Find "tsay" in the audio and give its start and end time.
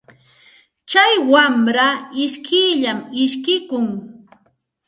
0.89-1.13